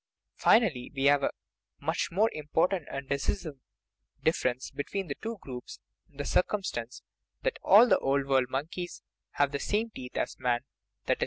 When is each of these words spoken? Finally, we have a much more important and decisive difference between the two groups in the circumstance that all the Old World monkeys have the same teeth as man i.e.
Finally, 0.37 0.91
we 0.95 1.03
have 1.05 1.21
a 1.21 1.29
much 1.79 2.09
more 2.11 2.31
important 2.33 2.87
and 2.89 3.07
decisive 3.07 3.59
difference 4.23 4.71
between 4.71 5.07
the 5.07 5.13
two 5.21 5.37
groups 5.41 5.79
in 6.09 6.17
the 6.17 6.25
circumstance 6.25 7.03
that 7.43 7.59
all 7.61 7.87
the 7.87 7.99
Old 7.99 8.25
World 8.25 8.47
monkeys 8.49 9.03
have 9.33 9.51
the 9.51 9.59
same 9.59 9.91
teeth 9.91 10.17
as 10.17 10.39
man 10.39 10.61
i.e. 11.07 11.17